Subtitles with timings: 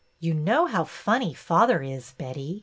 [0.19, 2.59] '''You know how funny father is, Betty.